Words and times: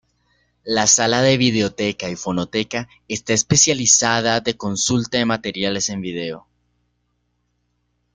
La 0.63 0.87
sala 0.87 1.21
de 1.21 1.37
videoteca 1.37 2.09
y 2.09 2.15
fonoteca 2.15 2.87
está 3.07 3.33
especializada 3.33 4.39
de 4.39 4.57
consulta 4.57 5.19
de 5.19 5.25
materiales 5.25 5.89
en 5.89 6.01
video. 6.01 6.47